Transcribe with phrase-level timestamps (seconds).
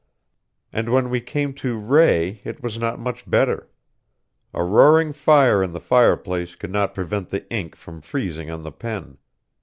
[0.73, 3.69] And when we came to Rae it was not much better.
[4.51, 8.71] A roaring fire in the fireplace could not prevent the ink from freezing on the
[8.71, 9.19] pen.